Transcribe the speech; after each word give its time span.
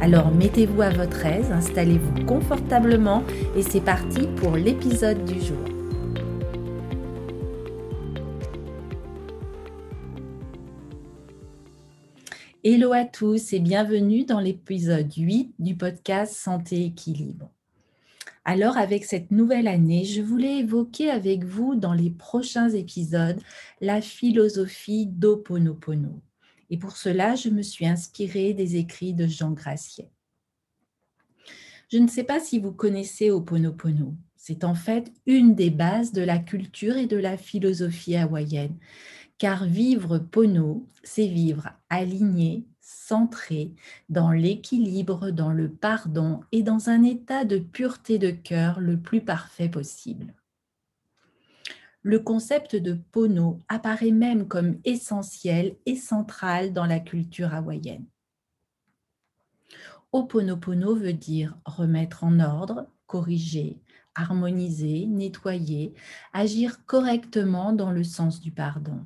Alors 0.00 0.30
mettez-vous 0.30 0.80
à 0.80 0.90
votre 0.90 1.26
aise, 1.26 1.50
installez-vous 1.50 2.24
confortablement 2.24 3.24
et 3.56 3.62
c'est 3.62 3.80
parti 3.80 4.28
pour 4.36 4.54
l'épisode 4.56 5.24
du 5.24 5.40
jour. 5.40 5.58
Hello 12.62 12.92
à 12.92 13.04
tous 13.04 13.52
et 13.52 13.58
bienvenue 13.58 14.24
dans 14.24 14.38
l'épisode 14.38 15.12
8 15.12 15.54
du 15.58 15.74
podcast 15.74 16.32
Santé 16.34 16.84
Équilibre. 16.84 17.50
Alors, 18.44 18.78
avec 18.78 19.04
cette 19.04 19.30
nouvelle 19.30 19.68
année, 19.68 20.04
je 20.04 20.22
voulais 20.22 20.58
évoquer 20.58 21.10
avec 21.10 21.44
vous 21.44 21.74
dans 21.74 21.92
les 21.92 22.10
prochains 22.10 22.70
épisodes 22.70 23.40
la 23.80 24.00
philosophie 24.00 25.06
d'Oponopono. 25.06 26.20
Et 26.70 26.78
pour 26.78 26.96
cela, 26.96 27.34
je 27.34 27.48
me 27.48 27.62
suis 27.62 27.86
inspirée 27.86 28.54
des 28.54 28.76
écrits 28.76 29.14
de 29.14 29.26
Jean 29.26 29.52
Gracier. 29.52 30.10
Je 31.90 31.98
ne 31.98 32.08
sais 32.08 32.24
pas 32.24 32.40
si 32.40 32.58
vous 32.58 32.72
connaissez 32.72 33.30
Oponopono. 33.30 34.14
C'est 34.36 34.64
en 34.64 34.74
fait 34.74 35.12
une 35.26 35.54
des 35.54 35.70
bases 35.70 36.12
de 36.12 36.22
la 36.22 36.38
culture 36.38 36.96
et 36.96 37.06
de 37.06 37.16
la 37.16 37.36
philosophie 37.36 38.16
hawaïenne. 38.16 38.76
Car 39.38 39.64
vivre 39.64 40.18
Pono, 40.18 40.86
c'est 41.02 41.26
vivre 41.26 41.70
aligné, 41.90 42.66
centré 42.80 43.74
dans 44.08 44.32
l'équilibre, 44.32 45.30
dans 45.30 45.52
le 45.52 45.70
pardon 45.70 46.40
et 46.52 46.62
dans 46.62 46.88
un 46.88 47.02
état 47.02 47.44
de 47.44 47.58
pureté 47.58 48.18
de 48.18 48.30
cœur 48.30 48.80
le 48.80 49.00
plus 49.00 49.20
parfait 49.20 49.68
possible. 49.68 50.34
Le 52.08 52.20
concept 52.20 52.74
de 52.74 52.94
Pono 52.94 53.58
apparaît 53.68 54.12
même 54.12 54.48
comme 54.48 54.78
essentiel 54.84 55.76
et 55.84 55.94
central 55.94 56.72
dans 56.72 56.86
la 56.86 57.00
culture 57.00 57.52
hawaïenne. 57.52 58.06
Oponopono 60.12 60.94
veut 60.94 61.12
dire 61.12 61.58
remettre 61.66 62.24
en 62.24 62.40
ordre, 62.40 62.86
corriger, 63.06 63.82
harmoniser, 64.14 65.04
nettoyer, 65.04 65.92
agir 66.32 66.86
correctement 66.86 67.74
dans 67.74 67.92
le 67.92 68.04
sens 68.04 68.40
du 68.40 68.52
pardon. 68.52 69.04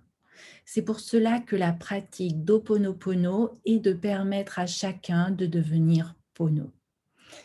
C'est 0.64 0.83
pour 0.83 1.00
cela 1.00 1.41
que 1.41 1.56
la 1.56 1.72
pratique 1.72 2.44
d'Oponopono 2.44 3.59
est 3.64 3.81
de 3.81 3.94
permettre 3.94 4.61
à 4.61 4.66
chacun 4.66 5.33
de 5.33 5.47
devenir 5.47 6.14
Pono. 6.34 6.70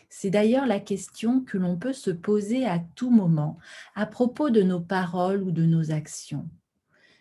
C'est 0.08 0.30
d'ailleurs 0.30 0.66
la 0.66 0.80
question 0.80 1.40
que 1.42 1.58
l'on 1.58 1.76
peut 1.76 1.92
se 1.92 2.10
poser 2.10 2.66
à 2.66 2.78
tout 2.94 3.10
moment 3.10 3.58
à 3.94 4.06
propos 4.06 4.50
de 4.50 4.62
nos 4.62 4.80
paroles 4.80 5.42
ou 5.42 5.50
de 5.50 5.64
nos 5.64 5.90
actions. 5.90 6.48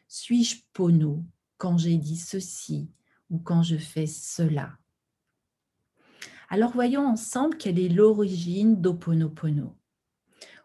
Suis-je 0.07 0.57
Pono 0.73 1.23
quand 1.57 1.77
j'ai 1.77 1.97
dit 1.97 2.17
ceci 2.17 2.89
ou 3.29 3.39
quand 3.39 3.63
je 3.63 3.77
fais 3.77 4.07
cela? 4.07 4.77
Alors 6.49 6.71
voyons 6.71 7.05
ensemble 7.05 7.57
quelle 7.57 7.79
est 7.79 7.89
l'origine 7.89 8.79
d'Oponopono. 8.79 9.75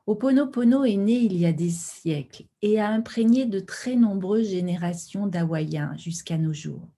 Oponopono 0.07 0.85
est 0.85 0.97
né 0.97 1.15
il 1.15 1.37
y 1.37 1.47
a 1.47 1.53
des 1.53 1.71
siècles 1.71 2.45
et 2.61 2.81
a 2.81 2.89
imprégné 2.89 3.47
de 3.47 3.61
très 3.61 3.95
nombreuses 3.95 4.51
générations 4.51 5.29
d'Hawaïens 5.29 5.97
jusqu'à 5.97 6.39
nos 6.39 6.53
jours. 6.53 6.89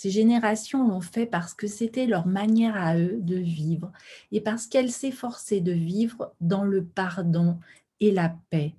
Ces 0.00 0.08
générations 0.10 0.88
l'ont 0.88 1.02
fait 1.02 1.26
parce 1.26 1.52
que 1.52 1.66
c'était 1.66 2.06
leur 2.06 2.26
manière 2.26 2.74
à 2.74 2.96
eux 2.96 3.18
de 3.20 3.36
vivre 3.36 3.92
et 4.32 4.40
parce 4.40 4.66
qu'elles 4.66 4.90
s'efforçaient 4.90 5.60
de 5.60 5.72
vivre 5.72 6.32
dans 6.40 6.64
le 6.64 6.82
pardon 6.82 7.58
et 8.00 8.10
la 8.10 8.34
paix, 8.48 8.74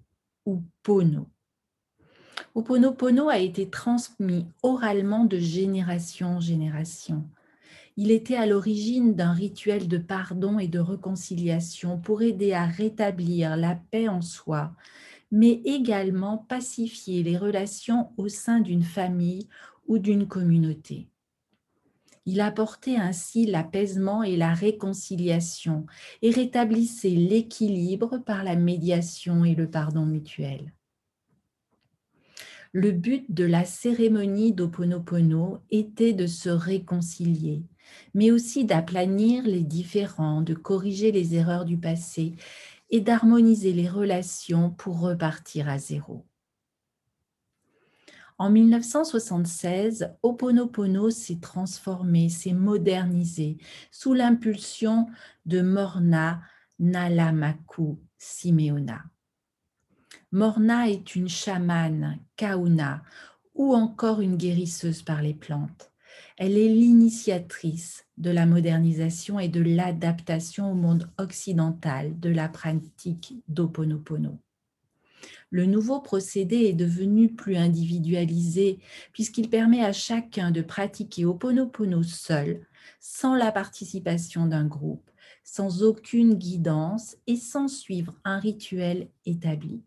ou 0.48 0.64
Pono. 0.82 1.28
Oponopono 2.56 3.30
a 3.30 3.38
été 3.38 3.70
transmis 3.70 4.48
oralement 4.64 5.24
de 5.26 5.38
génération 5.38 6.38
en 6.38 6.40
génération 6.40 7.30
il 7.98 8.10
était 8.10 8.38
à 8.38 8.48
l'origine 8.48 9.14
d'un 9.16 9.34
rituel 9.34 9.88
de 9.88 10.00
pardon 10.00 10.58
et 10.58 10.68
de 10.68 10.80
réconciliation 10.80 12.00
pour 12.00 12.24
aider 12.24 12.54
à 12.54 12.66
rétablir 12.66 13.58
la 13.58 13.76
paix 13.76 14.08
en 14.08 14.22
soi, 14.22 14.72
mais 15.30 15.62
également 15.66 16.40
pacifier 16.40 17.22
les 17.22 17.38
relations 17.38 18.10
au 18.18 18.28
sein 18.28 18.60
d'une 18.60 18.82
famille 18.82 19.48
ou 19.88 20.00
d'une 20.00 20.28
communauté. 20.28 21.11
Il 22.26 22.40
apportait 22.40 22.98
ainsi 22.98 23.46
l'apaisement 23.46 24.22
et 24.22 24.38
la 24.38 24.54
réconciliation 24.54 25.86
et 26.22 26.30
rétablissait 26.30 27.10
l'équilibre 27.10 28.20
par 28.20 28.44
la 28.44 28.56
médiation 28.56 29.44
et 29.44 29.56
le 29.56 29.70
pardon 29.70 30.06
mutuel. 30.06 30.72
Le 32.74 32.92
but 32.92 33.26
de 33.34 33.44
la 33.44 33.66
cérémonie 33.66 34.54
d'Oponopono 34.54 35.60
était 35.72 36.14
de 36.14 36.26
se 36.26 36.50
réconcilier, 36.50 37.64
mais 38.14 38.32
aussi 38.32 38.64
d'aplanir 38.64 39.44
les 39.44 39.64
différends, 39.64 40.42
de 40.42 40.54
corriger 40.54 41.12
les 41.12 41.36
erreurs 41.36 41.66
du 41.66 41.78
passé 41.78 42.34
et 42.90 43.02
d'harmoniser 43.02 43.74
les 43.74 43.90
relations 43.90 44.70
pour 44.70 45.02
repartir 45.02 45.68
à 45.68 45.80
zéro. 45.80 46.26
En 48.42 48.50
1976, 48.50 50.16
Oponopono 50.24 51.12
s'est 51.12 51.40
transformé, 51.40 52.28
s'est 52.28 52.54
modernisé 52.54 53.60
sous 53.92 54.16
l'impulsion 54.16 55.06
de 55.46 55.62
Morna 55.62 56.42
Nalamaku 56.80 58.00
Simeona. 58.18 59.04
Morna 60.32 60.90
est 60.90 61.16
une 61.16 61.30
chamane, 61.30 62.18
kauna, 62.36 63.04
ou 63.54 63.76
encore 63.76 64.22
une 64.22 64.38
guérisseuse 64.38 65.04
par 65.04 65.22
les 65.22 65.36
plantes. 65.36 65.92
Elle 66.36 66.58
est 66.58 66.68
l'initiatrice 66.68 68.08
de 68.18 68.32
la 68.32 68.48
modernisation 68.48 69.40
et 69.40 69.50
de 69.50 69.62
l'adaptation 69.62 70.72
au 70.72 70.76
monde 70.76 71.12
occidental 71.20 72.20
de 72.20 72.32
la 72.32 72.50
pratique 72.50 73.36
d'Oponopono. 73.48 74.40
Le 75.50 75.66
nouveau 75.66 76.00
procédé 76.00 76.58
est 76.58 76.74
devenu 76.74 77.34
plus 77.34 77.58
individualisé 77.58 78.80
puisqu'il 79.14 79.50
permet 79.50 79.84
à 79.84 79.94
chacun 79.94 80.52
de 80.52 80.62
pratiquer 80.62 81.26
Oponopono 81.26 82.04
seul, 82.04 82.66
sans 83.00 83.36
la 83.36 83.52
participation 83.52 84.46
d'un 84.46 84.66
groupe, 84.66 85.10
sans 85.44 85.84
aucune 85.84 86.36
guidance 86.36 87.18
et 87.28 87.36
sans 87.36 87.68
suivre 87.68 88.14
un 88.24 88.40
rituel 88.40 89.10
établi. 89.26 89.82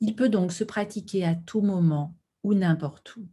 Il 0.00 0.16
peut 0.16 0.28
donc 0.28 0.52
se 0.52 0.64
pratiquer 0.64 1.24
à 1.24 1.34
tout 1.34 1.60
moment 1.60 2.14
ou 2.42 2.54
n'importe 2.54 3.16
où. 3.16 3.26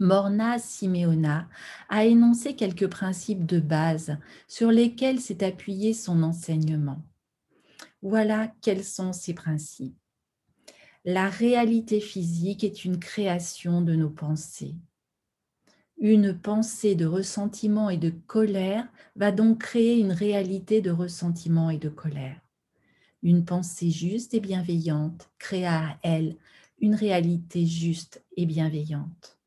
Morna 0.00 0.60
Simeona 0.60 1.48
a 1.88 2.04
énoncé 2.04 2.54
quelques 2.54 2.86
principes 2.86 3.44
de 3.46 3.58
base 3.58 4.16
sur 4.46 4.70
lesquels 4.70 5.20
s'est 5.20 5.44
appuyé 5.44 5.92
son 5.92 6.22
enseignement. 6.22 7.02
Voilà 8.02 8.52
quels 8.62 8.84
sont 8.84 9.12
ces 9.12 9.34
principes. 9.34 9.96
La 11.04 11.28
réalité 11.28 12.00
physique 12.00 12.64
est 12.64 12.84
une 12.84 12.98
création 12.98 13.80
de 13.80 13.94
nos 13.94 14.10
pensées. 14.10 14.74
Une 15.96 16.38
pensée 16.38 16.94
de 16.94 17.06
ressentiment 17.06 17.90
et 17.90 17.96
de 17.96 18.10
colère 18.10 18.86
va 19.16 19.32
donc 19.32 19.62
créer 19.62 19.98
une 19.98 20.12
réalité 20.12 20.80
de 20.80 20.90
ressentiment 20.90 21.70
et 21.70 21.78
de 21.78 21.88
colère. 21.88 22.40
Une 23.22 23.44
pensée 23.44 23.90
juste 23.90 24.34
et 24.34 24.40
bienveillante 24.40 25.28
créa 25.38 25.88
à 25.88 25.98
elle 26.02 26.36
une 26.80 26.94
réalité 26.94 27.66
juste 27.66 28.22
et 28.36 28.46
bienveillante. 28.46 29.38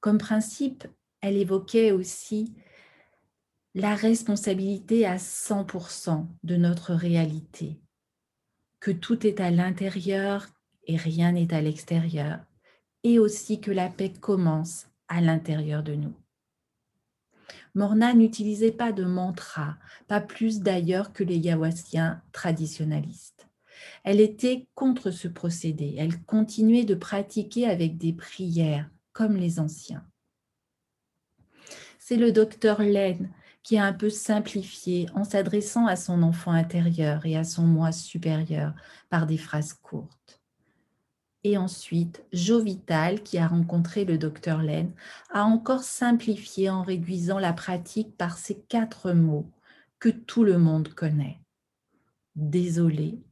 Comme 0.00 0.18
principe, 0.18 0.86
elle 1.20 1.36
évoquait 1.36 1.92
aussi 1.92 2.54
la 3.74 3.94
responsabilité 3.94 5.06
à 5.06 5.16
100% 5.16 6.26
de 6.42 6.56
notre 6.56 6.92
réalité, 6.92 7.78
que 8.80 8.90
tout 8.90 9.26
est 9.26 9.40
à 9.40 9.50
l'intérieur 9.50 10.48
et 10.86 10.96
rien 10.96 11.32
n'est 11.32 11.54
à 11.54 11.60
l'extérieur, 11.60 12.40
et 13.04 13.18
aussi 13.18 13.60
que 13.60 13.70
la 13.70 13.88
paix 13.88 14.12
commence 14.12 14.88
à 15.08 15.20
l'intérieur 15.20 15.82
de 15.82 15.94
nous. 15.94 16.14
Morna 17.74 18.14
n'utilisait 18.14 18.72
pas 18.72 18.90
de 18.90 19.04
mantra, 19.04 19.76
pas 20.08 20.20
plus 20.20 20.60
d'ailleurs 20.60 21.12
que 21.12 21.22
les 21.22 21.38
Yawassiens 21.38 22.20
traditionnalistes. 22.32 23.46
Elle 24.02 24.20
était 24.20 24.66
contre 24.74 25.10
ce 25.12 25.28
procédé. 25.28 25.94
Elle 25.96 26.20
continuait 26.24 26.84
de 26.84 26.94
pratiquer 26.94 27.66
avec 27.66 27.96
des 27.96 28.12
prières, 28.12 28.90
comme 29.12 29.36
les 29.36 29.60
anciens. 29.60 30.04
C'est 31.98 32.16
le 32.16 32.32
docteur 32.32 32.82
Len 32.82 33.30
qui 33.70 33.78
a 33.78 33.84
un 33.84 33.92
peu 33.92 34.10
simplifié 34.10 35.06
en 35.14 35.22
s'adressant 35.22 35.86
à 35.86 35.94
son 35.94 36.24
enfant 36.24 36.50
intérieur 36.50 37.24
et 37.24 37.36
à 37.36 37.44
son 37.44 37.62
moi 37.62 37.92
supérieur 37.92 38.74
par 39.10 39.28
des 39.28 39.38
phrases 39.38 39.74
courtes. 39.74 40.42
Et 41.44 41.56
ensuite, 41.56 42.24
Jovital, 42.32 43.22
qui 43.22 43.38
a 43.38 43.46
rencontré 43.46 44.04
le 44.04 44.18
docteur 44.18 44.60
Len, 44.60 44.92
a 45.32 45.44
encore 45.44 45.84
simplifié 45.84 46.68
en 46.68 46.82
réduisant 46.82 47.38
la 47.38 47.52
pratique 47.52 48.16
par 48.16 48.38
ces 48.38 48.58
quatre 48.58 49.12
mots 49.12 49.48
que 50.00 50.08
tout 50.08 50.42
le 50.42 50.58
monde 50.58 50.88
connaît. 50.88 51.38
Désolé, 52.34 53.22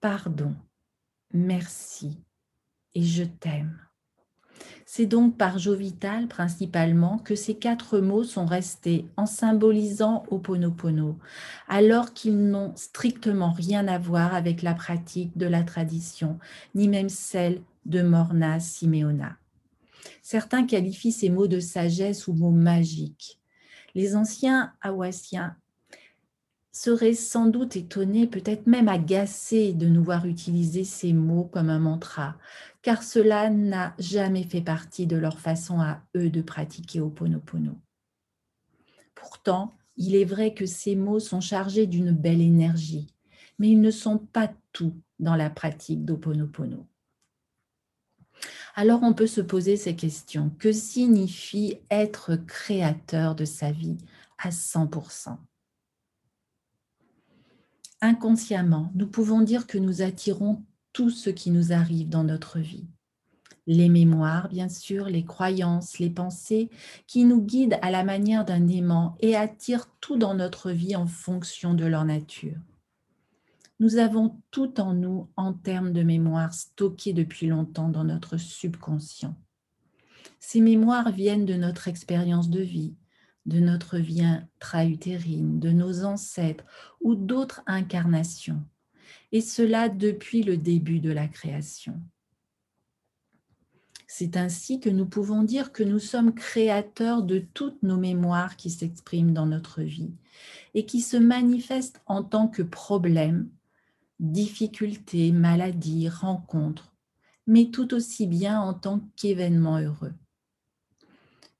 pardon, 0.00 0.56
merci 1.32 2.18
et 2.96 3.04
je 3.04 3.22
t'aime. 3.22 3.78
C'est 4.86 5.06
donc 5.06 5.36
par 5.36 5.58
Jovital 5.58 6.28
principalement 6.28 7.18
que 7.18 7.34
ces 7.34 7.54
quatre 7.54 7.98
mots 7.98 8.24
sont 8.24 8.46
restés 8.46 9.06
en 9.16 9.26
symbolisant 9.26 10.24
Oponopono, 10.30 11.18
alors 11.68 12.12
qu'ils 12.12 12.48
n'ont 12.48 12.72
strictement 12.76 13.52
rien 13.52 13.88
à 13.88 13.98
voir 13.98 14.34
avec 14.34 14.62
la 14.62 14.74
pratique 14.74 15.36
de 15.36 15.46
la 15.46 15.62
tradition, 15.62 16.38
ni 16.74 16.88
même 16.88 17.08
celle 17.08 17.62
de 17.86 18.02
Morna 18.02 18.60
Simeona. 18.60 19.36
Certains 20.22 20.66
qualifient 20.66 21.12
ces 21.12 21.30
mots 21.30 21.48
de 21.48 21.60
sagesse 21.60 22.28
ou 22.28 22.32
mots 22.32 22.50
magiques. 22.50 23.40
Les 23.94 24.16
anciens 24.16 24.72
Hawassiens 24.80 25.56
seraient 26.72 27.14
sans 27.14 27.46
doute 27.46 27.76
étonnés, 27.76 28.26
peut-être 28.26 28.66
même 28.66 28.88
agacés 28.88 29.74
de 29.74 29.86
nous 29.86 30.02
voir 30.02 30.26
utiliser 30.26 30.84
ces 30.84 31.12
mots 31.12 31.44
comme 31.44 31.68
un 31.68 31.78
mantra, 31.78 32.36
car 32.80 33.02
cela 33.02 33.50
n'a 33.50 33.94
jamais 33.98 34.42
fait 34.42 34.62
partie 34.62 35.06
de 35.06 35.16
leur 35.16 35.38
façon 35.38 35.80
à 35.80 36.02
eux 36.16 36.30
de 36.30 36.40
pratiquer 36.40 37.00
Oponopono. 37.00 37.78
Pourtant, 39.14 39.72
il 39.96 40.16
est 40.16 40.24
vrai 40.24 40.54
que 40.54 40.66
ces 40.66 40.96
mots 40.96 41.20
sont 41.20 41.42
chargés 41.42 41.86
d'une 41.86 42.12
belle 42.12 42.40
énergie, 42.40 43.06
mais 43.58 43.68
ils 43.68 43.80
ne 43.80 43.90
sont 43.90 44.18
pas 44.18 44.50
tout 44.72 44.94
dans 45.20 45.36
la 45.36 45.50
pratique 45.50 46.04
d'Oponopono. 46.04 46.86
Alors 48.74 49.02
on 49.02 49.12
peut 49.12 49.26
se 49.26 49.42
poser 49.42 49.76
ces 49.76 49.94
questions. 49.94 50.50
Que 50.58 50.72
signifie 50.72 51.78
être 51.90 52.36
créateur 52.36 53.34
de 53.34 53.44
sa 53.44 53.70
vie 53.70 53.98
à 54.38 54.48
100% 54.48 55.36
Inconsciemment, 58.04 58.90
nous 58.96 59.06
pouvons 59.06 59.42
dire 59.42 59.68
que 59.68 59.78
nous 59.78 60.02
attirons 60.02 60.64
tout 60.92 61.08
ce 61.08 61.30
qui 61.30 61.52
nous 61.52 61.72
arrive 61.72 62.08
dans 62.08 62.24
notre 62.24 62.58
vie. 62.58 62.88
Les 63.68 63.88
mémoires, 63.88 64.48
bien 64.48 64.68
sûr, 64.68 65.04
les 65.06 65.24
croyances, 65.24 66.00
les 66.00 66.10
pensées 66.10 66.68
qui 67.06 67.24
nous 67.24 67.40
guident 67.40 67.78
à 67.80 67.92
la 67.92 68.02
manière 68.02 68.44
d'un 68.44 68.66
aimant 68.66 69.16
et 69.20 69.36
attirent 69.36 69.88
tout 70.00 70.16
dans 70.16 70.34
notre 70.34 70.72
vie 70.72 70.96
en 70.96 71.06
fonction 71.06 71.74
de 71.74 71.84
leur 71.84 72.04
nature. 72.04 72.58
Nous 73.78 73.98
avons 73.98 74.36
tout 74.50 74.80
en 74.80 74.94
nous 74.94 75.28
en 75.36 75.52
termes 75.52 75.92
de 75.92 76.02
mémoire 76.02 76.52
stockées 76.54 77.12
depuis 77.12 77.46
longtemps 77.46 77.88
dans 77.88 78.04
notre 78.04 78.36
subconscient. 78.36 79.36
Ces 80.40 80.60
mémoires 80.60 81.12
viennent 81.12 81.46
de 81.46 81.54
notre 81.54 81.86
expérience 81.86 82.50
de 82.50 82.62
vie, 82.62 82.96
de 83.46 83.60
notre 83.60 83.98
vie 83.98 84.24
intra-utérine, 84.24 85.58
de 85.58 85.70
nos 85.70 86.04
ancêtres 86.04 86.64
ou 87.00 87.14
d'autres 87.14 87.62
incarnations 87.66 88.64
et 89.32 89.40
cela 89.40 89.88
depuis 89.88 90.42
le 90.42 90.56
début 90.56 91.00
de 91.00 91.10
la 91.10 91.26
création. 91.26 92.00
C'est 94.06 94.36
ainsi 94.36 94.78
que 94.78 94.90
nous 94.90 95.06
pouvons 95.06 95.42
dire 95.42 95.72
que 95.72 95.82
nous 95.82 95.98
sommes 95.98 96.34
créateurs 96.34 97.22
de 97.22 97.38
toutes 97.38 97.82
nos 97.82 97.96
mémoires 97.96 98.56
qui 98.56 98.68
s'expriment 98.68 99.32
dans 99.32 99.46
notre 99.46 99.80
vie 99.80 100.12
et 100.74 100.84
qui 100.84 101.00
se 101.00 101.16
manifestent 101.16 102.02
en 102.04 102.22
tant 102.22 102.46
que 102.46 102.62
problèmes, 102.62 103.48
difficultés, 104.20 105.32
maladies, 105.32 106.10
rencontres, 106.10 106.92
mais 107.46 107.70
tout 107.70 107.94
aussi 107.94 108.26
bien 108.26 108.60
en 108.60 108.74
tant 108.74 109.00
qu'événements 109.16 109.78
heureux. 109.78 110.12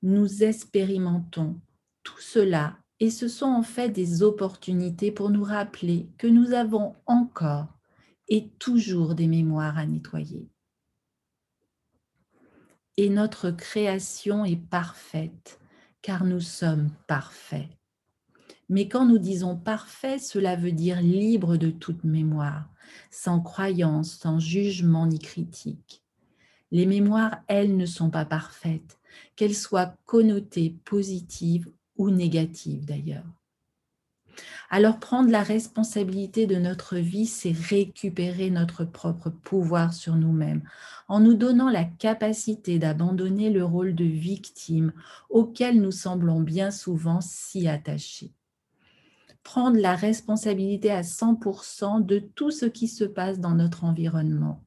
Nous 0.03 0.43
expérimentons 0.45 1.59
tout 2.03 2.21
cela 2.21 2.79
et 3.03 3.11
ce 3.11 3.27
sont 3.27 3.47
en 3.47 3.65
fait 3.65 3.89
des 3.89 4.23
opportunités 4.23 5.11
pour 5.11 5.31
nous 5.31 5.43
rappeler 5.43 6.09
que 6.19 6.29
nous 6.29 6.53
avons 6.53 6.95
encore 7.07 7.67
et 8.29 8.49
toujours 8.61 9.17
des 9.17 9.27
mémoires 9.27 9.77
à 9.77 9.87
nettoyer. 9.87 10.49
Et 12.97 13.11
notre 13.11 13.51
création 13.51 14.45
est 14.45 14.57
parfaite, 14.57 15.59
car 16.01 16.25
nous 16.25 16.41
sommes 16.41 16.91
parfaits. 17.09 17.71
Mais 18.69 18.87
quand 18.89 19.05
nous 19.05 19.19
disons 19.19 19.57
parfait, 19.57 20.21
cela 20.21 20.55
veut 20.55 20.71
dire 20.71 21.03
libre 21.03 21.57
de 21.57 21.71
toute 21.71 22.05
mémoire, 22.05 22.71
sans 23.11 23.41
croyance, 23.41 24.13
sans 24.13 24.39
jugement 24.39 25.07
ni 25.07 25.19
critique. 25.19 26.05
Les 26.71 26.87
mémoires, 26.87 27.43
elles, 27.49 27.77
ne 27.77 27.87
sont 27.87 28.11
pas 28.11 28.25
parfaites, 28.25 29.01
qu'elles 29.35 29.57
soient 29.57 29.97
connotées 30.07 30.79
positives 30.85 31.69
ou 32.03 32.11
négative 32.11 32.85
d'ailleurs. 32.85 33.25
Alors 34.71 34.99
prendre 34.99 35.31
la 35.31 35.43
responsabilité 35.43 36.47
de 36.47 36.57
notre 36.57 36.97
vie, 36.97 37.27
c'est 37.27 37.53
récupérer 37.53 38.51
notre 38.51 38.85
propre 38.85 39.31
pouvoir 39.31 39.93
sur 39.93 40.17
nous-mêmes 40.17 40.63
en 41.07 41.21
nous 41.21 41.35
donnant 41.35 41.71
la 41.71 41.85
capacité 41.85 42.81
d'abandonner 42.81 43.51
le 43.51 43.65
rôle 43.65 43.95
de 43.95 44.05
victime 44.05 44.93
auquel 45.31 45.81
nous 45.81 45.93
semblons 45.93 46.41
bien 46.41 46.73
souvent 46.73 47.21
si 47.21 47.69
attachés. 47.69 48.33
Prendre 49.45 49.79
la 49.79 49.95
responsabilité 49.95 50.91
à 50.91 51.03
100% 51.03 52.05
de 52.05 52.19
tout 52.19 52.51
ce 52.51 52.67
qui 52.67 52.89
se 52.89 53.05
passe 53.05 53.39
dans 53.39 53.55
notre 53.55 53.85
environnement, 53.85 54.65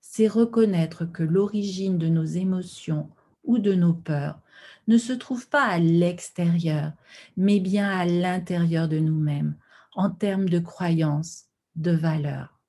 c'est 0.00 0.28
reconnaître 0.28 1.04
que 1.04 1.22
l'origine 1.22 1.98
de 1.98 2.08
nos 2.08 2.24
émotions 2.24 3.10
ou 3.44 3.58
de 3.58 3.74
nos 3.74 3.92
peurs 3.94 4.40
ne 4.86 4.98
se 4.98 5.12
trouve 5.12 5.48
pas 5.48 5.64
à 5.64 5.78
l'extérieur, 5.78 6.92
mais 7.36 7.60
bien 7.60 7.88
à 7.88 8.04
l'intérieur 8.04 8.88
de 8.88 8.98
nous-mêmes, 8.98 9.56
en 9.94 10.10
termes 10.10 10.48
de 10.48 10.58
croyances, 10.58 11.44
de 11.76 11.92
valeurs. 11.92 12.60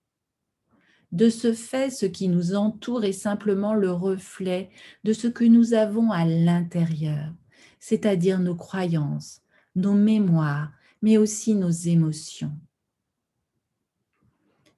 De 1.12 1.30
ce 1.30 1.54
fait, 1.54 1.90
ce 1.90 2.06
qui 2.06 2.28
nous 2.28 2.56
entoure 2.56 3.06
est 3.06 3.14
simplement 3.14 3.74
le 3.74 3.92
reflet 3.92 4.70
de 5.04 5.14
ce 5.14 5.28
que 5.28 5.46
nous 5.46 5.74
avons 5.74 6.12
à 6.12 6.26
l'intérieur, 6.26 7.34
c'est-à-dire 7.80 8.40
nos 8.40 8.56
croyances, 8.56 9.42
nos 9.76 9.94
mémoires, 9.94 10.72
mais 11.02 11.18
aussi 11.18 11.56
nos 11.56 11.70
émotions. 11.70 12.52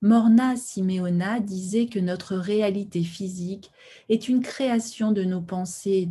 Morna 0.02 0.56
Simeona 0.56 1.40
disait 1.40 1.88
que 1.88 1.98
notre 1.98 2.36
réalité 2.36 3.02
physique 3.04 3.72
est 4.10 4.30
une 4.30 4.42
création 4.42 5.12
de 5.12 5.24
nos 5.24 5.42
pensées 5.42 6.10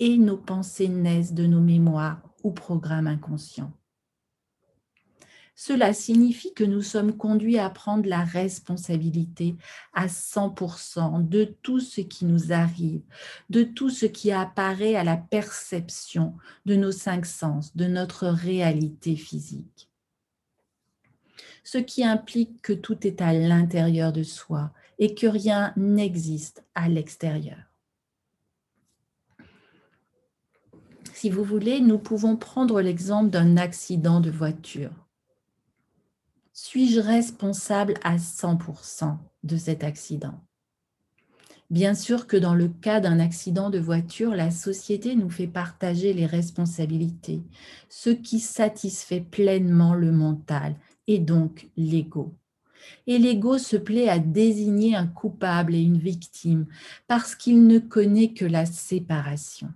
et 0.00 0.18
nos 0.18 0.36
pensées 0.36 0.88
naissent 0.88 1.34
de 1.34 1.46
nos 1.46 1.60
mémoires 1.60 2.22
ou 2.42 2.50
programmes 2.50 3.06
inconscients. 3.06 3.72
Cela 5.60 5.92
signifie 5.92 6.54
que 6.54 6.62
nous 6.62 6.82
sommes 6.82 7.16
conduits 7.16 7.58
à 7.58 7.68
prendre 7.68 8.08
la 8.08 8.22
responsabilité 8.22 9.56
à 9.92 10.06
100% 10.06 11.28
de 11.28 11.52
tout 11.62 11.80
ce 11.80 12.00
qui 12.00 12.26
nous 12.26 12.52
arrive, 12.52 13.02
de 13.50 13.64
tout 13.64 13.90
ce 13.90 14.06
qui 14.06 14.30
apparaît 14.30 14.94
à 14.94 15.02
la 15.02 15.16
perception 15.16 16.36
de 16.64 16.76
nos 16.76 16.92
cinq 16.92 17.26
sens, 17.26 17.74
de 17.74 17.86
notre 17.86 18.28
réalité 18.28 19.16
physique. 19.16 19.90
Ce 21.64 21.78
qui 21.78 22.04
implique 22.04 22.62
que 22.62 22.72
tout 22.72 23.04
est 23.04 23.20
à 23.20 23.32
l'intérieur 23.32 24.12
de 24.12 24.22
soi 24.22 24.70
et 25.00 25.16
que 25.16 25.26
rien 25.26 25.72
n'existe 25.76 26.64
à 26.76 26.88
l'extérieur. 26.88 27.67
Si 31.20 31.30
vous 31.30 31.42
voulez, 31.42 31.80
nous 31.80 31.98
pouvons 31.98 32.36
prendre 32.36 32.80
l'exemple 32.80 33.30
d'un 33.30 33.56
accident 33.56 34.20
de 34.20 34.30
voiture. 34.30 34.92
Suis-je 36.52 37.00
responsable 37.00 37.94
à 38.04 38.18
100% 38.18 39.16
de 39.42 39.56
cet 39.56 39.82
accident? 39.82 40.40
Bien 41.70 41.94
sûr 41.94 42.28
que 42.28 42.36
dans 42.36 42.54
le 42.54 42.68
cas 42.68 43.00
d'un 43.00 43.18
accident 43.18 43.68
de 43.68 43.80
voiture, 43.80 44.36
la 44.36 44.52
société 44.52 45.16
nous 45.16 45.28
fait 45.28 45.48
partager 45.48 46.12
les 46.12 46.24
responsabilités, 46.24 47.42
ce 47.88 48.10
qui 48.10 48.38
satisfait 48.38 49.20
pleinement 49.20 49.94
le 49.94 50.12
mental 50.12 50.76
et 51.08 51.18
donc 51.18 51.68
l'ego. 51.76 52.32
Et 53.08 53.18
l'ego 53.18 53.58
se 53.58 53.76
plaît 53.76 54.08
à 54.08 54.20
désigner 54.20 54.94
un 54.94 55.08
coupable 55.08 55.74
et 55.74 55.82
une 55.82 55.98
victime 55.98 56.66
parce 57.08 57.34
qu'il 57.34 57.66
ne 57.66 57.80
connaît 57.80 58.34
que 58.34 58.44
la 58.44 58.66
séparation. 58.66 59.74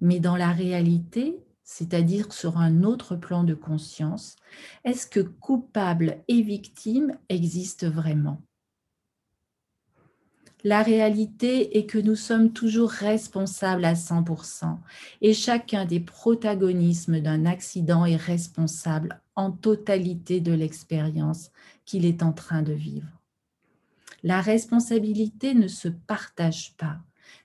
Mais 0.00 0.20
dans 0.20 0.36
la 0.36 0.52
réalité, 0.52 1.38
c'est-à-dire 1.64 2.32
sur 2.32 2.58
un 2.58 2.84
autre 2.84 3.16
plan 3.16 3.44
de 3.44 3.54
conscience, 3.54 4.36
est-ce 4.84 5.06
que 5.06 5.20
coupable 5.20 6.22
et 6.28 6.42
victime 6.42 7.18
existent 7.28 7.90
vraiment? 7.90 8.40
La 10.64 10.82
réalité 10.82 11.78
est 11.78 11.86
que 11.86 11.98
nous 11.98 12.16
sommes 12.16 12.52
toujours 12.52 12.90
responsables 12.90 13.84
à 13.84 13.94
100% 13.94 14.78
et 15.20 15.32
chacun 15.32 15.84
des 15.84 16.00
protagonismes 16.00 17.20
d'un 17.20 17.46
accident 17.46 18.04
est 18.04 18.16
responsable 18.16 19.20
en 19.36 19.52
totalité 19.52 20.40
de 20.40 20.52
l'expérience 20.52 21.50
qu'il 21.84 22.04
est 22.04 22.22
en 22.22 22.32
train 22.32 22.62
de 22.62 22.72
vivre. 22.72 23.06
La 24.24 24.40
responsabilité 24.40 25.54
ne 25.54 25.68
se 25.68 25.86
partage 25.86 26.74
pas. 26.76 26.98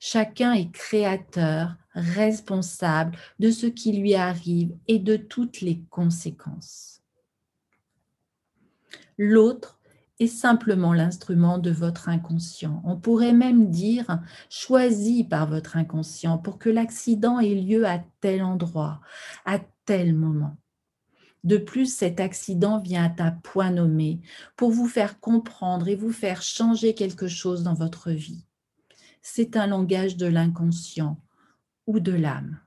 Chacun 0.04 0.54
est 0.54 0.72
créateur, 0.72 1.76
responsable 1.94 3.16
de 3.38 3.52
ce 3.52 3.68
qui 3.68 3.94
lui 3.94 4.16
arrive 4.16 4.76
et 4.88 4.98
de 4.98 5.16
toutes 5.16 5.62
les 5.62 5.84
conséquences. 5.92 7.04
L'autre 9.20 9.80
est 10.20 10.26
simplement 10.26 10.96
l'instrument 10.96 11.60
de 11.60 11.70
votre 11.70 12.10
inconscient. 12.10 12.82
On 12.84 12.98
pourrait 12.98 13.32
même 13.32 13.70
dire 13.70 14.20
choisi 14.50 15.24
par 15.24 15.46
votre 15.46 15.78
inconscient 15.78 16.40
pour 16.40 16.58
que 16.58 16.70
l'accident 16.70 17.40
ait 17.40 17.54
lieu 17.54 17.86
à 17.86 18.04
tel 18.22 18.42
endroit, 18.42 19.02
à 19.46 19.60
tel 19.86 20.16
moment. 20.16 20.58
De 21.44 21.58
plus, 21.58 21.94
cet 21.96 22.20
accident 22.20 22.80
vient 22.80 23.16
à 23.20 23.30
point 23.30 23.70
nommé 23.70 24.20
pour 24.56 24.72
vous 24.72 24.88
faire 24.88 25.20
comprendre 25.20 25.88
et 25.88 25.96
vous 25.96 26.12
faire 26.12 26.42
changer 26.42 26.96
quelque 26.96 27.28
chose 27.28 27.62
dans 27.62 27.76
votre 27.76 28.10
vie. 28.10 28.48
C'est 29.22 29.56
un 29.56 29.68
langage 29.68 30.18
de 30.18 30.26
l'inconscient 30.26 31.18
ou 31.88 32.00
de 32.00 32.12
l'âme. 32.12 32.60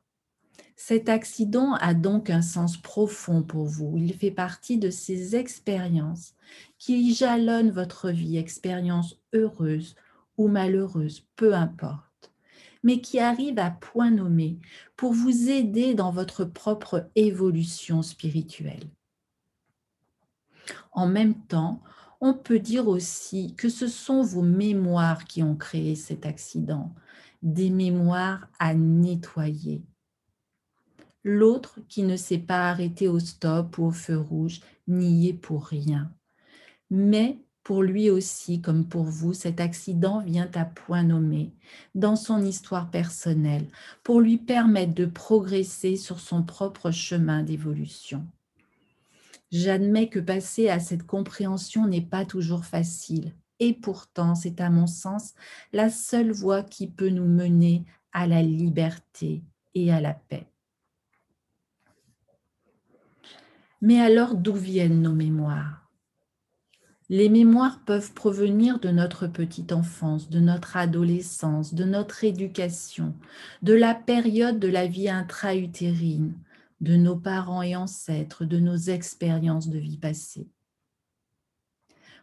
Cet 0.76 1.08
accident 1.08 1.75
a 1.75 1.94
donc 1.94 2.30
un 2.30 2.42
sens 2.42 2.76
profond 2.76 3.42
pour 3.42 3.64
vous. 3.64 3.96
Il 3.96 4.14
fait 4.14 4.30
partie 4.30 4.76
de 4.78 4.90
ces 4.90 5.37
expériences 5.37 6.34
qui 6.78 7.14
jalonnent 7.14 7.70
votre 7.70 8.11
vie, 8.11 8.37
expériences 8.37 9.18
heureuses 9.34 9.94
ou 10.37 10.49
malheureuses, 10.49 11.26
peu 11.37 11.54
importe, 11.54 12.32
mais 12.82 13.00
qui 13.00 13.18
arrivent 13.18 13.61
à 13.61 13.70
point 13.70 14.11
nommé 14.11 14.58
pour 14.96 15.12
vous 15.12 15.49
aider 15.49 15.94
dans 15.94 16.11
votre 16.11 16.44
propre 16.44 17.08
évolution 17.14 18.02
spirituelle. 18.02 18.90
En 20.92 21.06
même 21.06 21.46
temps, 21.46 21.82
on 22.21 22.35
peut 22.35 22.59
dire 22.59 22.88
aussi 22.88 23.54
que 23.56 23.68
ce 23.68 23.87
sont 23.88 24.23
vos 24.23 24.42
mémoires 24.42 25.25
qui 25.25 25.42
ont 25.42 25.56
créé 25.56 25.94
cet 25.94 26.26
accident, 26.26 26.94
des 27.42 27.71
mémoires 27.71 28.49
à 28.59 28.75
nettoyer 28.75 29.83
l'autre 31.25 31.80
qui 31.88 32.02
ne 32.02 32.16
s'est 32.16 32.38
pas 32.38 32.68
arrêté 32.68 33.09
au 33.09 33.18
stop 33.18 33.78
ou 33.78 33.87
au 33.87 33.90
feu 33.90 34.18
rouge, 34.18 34.61
n'y 34.87 35.28
est 35.28 35.33
pour 35.33 35.66
rien. 35.66 36.12
Mais 36.90 37.38
pour 37.62 37.83
lui 37.83 38.11
aussi, 38.11 38.61
comme 38.61 38.87
pour 38.87 39.04
vous, 39.04 39.33
cet 39.33 39.59
accident 39.59 40.21
vient 40.21 40.50
à 40.54 40.66
point 40.66 41.02
nommé 41.02 41.54
dans 41.94 42.14
son 42.14 42.44
histoire 42.44 42.90
personnelle 42.90 43.66
pour 44.02 44.21
lui 44.21 44.37
permettre 44.37 44.94
de 44.94 45.06
progresser 45.06 45.97
sur 45.97 46.21
son 46.21 46.42
propre 46.42 46.90
chemin 46.90 47.42
d'évolution. 47.42 48.26
J'admets 49.54 50.08
que 50.08 50.18
passer 50.18 50.68
à 50.68 50.80
cette 50.80 51.06
compréhension 51.06 51.87
n'est 51.87 52.00
pas 52.00 52.25
toujours 52.25 52.64
facile, 52.64 53.32
et 53.61 53.73
pourtant 53.73 54.34
c'est 54.34 54.61
à 54.61 54.68
mon 54.68 54.88
sens 54.88 55.32
la 55.73 55.90
seule 55.90 56.32
voie 56.32 56.64
qui 56.64 56.88
peut 56.88 57.08
nous 57.08 57.28
mener 57.28 57.84
à 58.12 58.26
la 58.26 58.42
liberté 58.42 59.44
et 59.76 59.92
à 59.92 60.00
la 60.00 60.12
paix. 60.12 60.49
Mais 63.80 64.00
alors 64.00 64.34
d'où 64.34 64.54
viennent 64.54 65.02
nos 65.02 65.14
mémoires? 65.14 65.88
Les 67.08 67.28
mémoires 67.28 67.84
peuvent 67.84 68.12
provenir 68.12 68.80
de 68.80 68.88
notre 68.88 69.28
petite 69.28 69.70
enfance, 69.70 70.30
de 70.30 70.40
notre 70.40 70.76
adolescence, 70.76 71.75
de 71.75 71.84
notre 71.84 72.25
éducation, 72.25 73.14
de 73.62 73.75
la 73.75 73.94
période 73.94 74.58
de 74.58 74.66
la 74.66 74.88
vie 74.88 75.08
intra-utérine, 75.08 76.34
de 76.85 76.97
nos 76.97 77.17
parents 77.17 77.62
et 77.62 77.75
ancêtres, 77.75 78.45
de 78.45 78.61
nos 78.61 78.76
expériences 78.76 79.69
de 79.69 79.79
vie 79.79 79.99
passée. 79.99 80.49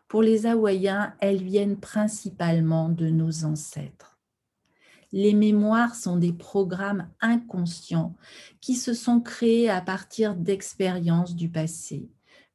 Pour 0.08 0.22
les 0.22 0.46
Hawaïens, 0.46 1.14
elles 1.20 1.44
viennent 1.44 1.80
principalement 1.80 2.90
de 2.90 3.10
nos 3.10 3.44
ancêtres 3.44 4.12
les 5.12 5.34
mémoires 5.34 5.96
sont 5.96 6.18
des 6.18 6.34
programmes 6.34 7.10
inconscients 7.20 8.16
qui 8.62 8.76
se 8.76 8.94
sont 8.94 9.20
créés 9.20 9.70
à 9.70 9.82
partir 9.82 10.36
d'expériences 10.36 11.36
du 11.36 11.50
passé, 11.50 12.10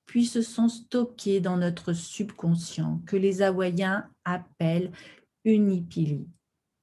puis 0.07 0.25
se 0.25 0.41
sont 0.41 0.69
stockés 0.69 1.41
dans 1.41 1.57
notre 1.57 1.93
subconscient 1.93 3.03
que 3.07 3.17
les 3.17 3.43
Hawaïens 3.43 4.09
appellent 4.25 4.93
unipili 5.45 6.27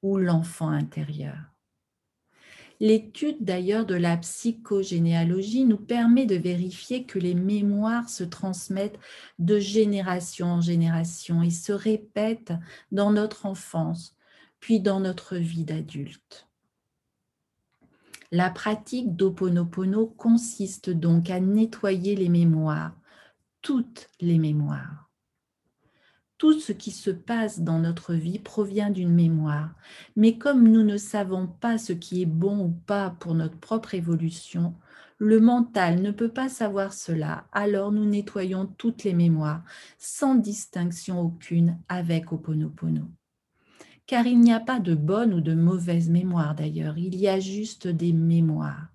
ou 0.01 0.17
l'enfant 0.17 0.69
intérieur. 0.69 1.52
L'étude 2.79 3.37
d'ailleurs 3.41 3.85
de 3.85 3.95
la 3.95 4.17
psychogénéalogie 4.17 5.65
nous 5.65 5.77
permet 5.77 6.25
de 6.25 6.35
vérifier 6.35 7.05
que 7.05 7.19
les 7.19 7.35
mémoires 7.35 8.09
se 8.09 8.23
transmettent 8.23 8.99
de 9.39 9.59
génération 9.59 10.47
en 10.47 10.61
génération 10.61 11.43
et 11.43 11.49
se 11.49 11.71
répètent 11.71 12.53
dans 12.91 13.11
notre 13.11 13.45
enfance, 13.45 14.15
puis 14.59 14.79
dans 14.79 14.99
notre 14.99 15.37
vie 15.37 15.65
d'adulte. 15.65 16.47
La 18.31 18.49
pratique 18.49 19.15
d'Oponopono 19.15 20.07
consiste 20.07 20.89
donc 20.89 21.29
à 21.29 21.39
nettoyer 21.39 22.15
les 22.15 22.29
mémoires, 22.29 22.97
toutes 23.61 24.09
les 24.19 24.39
mémoires. 24.39 25.02
Tout 26.43 26.59
ce 26.59 26.73
qui 26.73 26.91
se 26.91 27.09
passe 27.09 27.61
dans 27.61 27.79
notre 27.79 28.13
vie 28.13 28.37
provient 28.37 28.89
d'une 28.89 29.13
mémoire, 29.13 29.75
mais 30.17 30.37
comme 30.37 30.67
nous 30.67 30.83
ne 30.83 30.97
savons 30.97 31.47
pas 31.47 31.77
ce 31.77 31.93
qui 31.93 32.21
est 32.21 32.25
bon 32.25 32.65
ou 32.65 32.69
pas 32.85 33.11
pour 33.11 33.33
notre 33.33 33.55
propre 33.55 33.93
évolution, 33.95 34.75
le 35.19 35.39
mental 35.39 36.01
ne 36.01 36.11
peut 36.11 36.27
pas 36.27 36.49
savoir 36.49 36.91
cela, 36.91 37.45
alors 37.53 37.93
nous 37.93 38.03
nettoyons 38.03 38.65
toutes 38.77 39.05
les 39.05 39.13
mémoires, 39.13 39.63
sans 39.97 40.35
distinction 40.35 41.21
aucune 41.21 41.79
avec 41.87 42.33
Oponopono. 42.33 43.03
Car 44.05 44.27
il 44.27 44.41
n'y 44.41 44.51
a 44.51 44.59
pas 44.59 44.81
de 44.81 44.95
bonne 44.95 45.33
ou 45.33 45.39
de 45.39 45.53
mauvaise 45.53 46.09
mémoire 46.09 46.55
d'ailleurs, 46.55 46.97
il 46.97 47.15
y 47.15 47.29
a 47.29 47.39
juste 47.39 47.87
des 47.87 48.11
mémoires. 48.11 48.89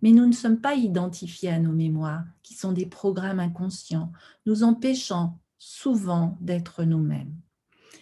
Mais 0.00 0.12
nous 0.12 0.24
ne 0.24 0.32
sommes 0.32 0.62
pas 0.62 0.76
identifiés 0.76 1.50
à 1.50 1.58
nos 1.58 1.72
mémoires, 1.72 2.24
qui 2.42 2.54
sont 2.54 2.72
des 2.72 2.86
programmes 2.86 3.40
inconscients, 3.40 4.12
nous 4.46 4.62
empêchant 4.62 5.38
souvent 5.80 6.38
d'être 6.40 6.84
nous-mêmes. 6.84 7.34